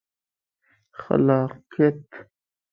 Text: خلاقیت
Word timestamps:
خلاقیت 0.99 2.05